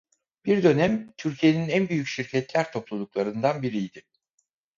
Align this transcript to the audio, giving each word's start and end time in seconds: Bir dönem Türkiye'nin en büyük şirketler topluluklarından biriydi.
Bir 0.45 0.63
dönem 0.63 1.13
Türkiye'nin 1.17 1.69
en 1.69 1.89
büyük 1.89 2.07
şirketler 2.07 2.71
topluluklarından 2.71 3.61
biriydi. 3.61 4.03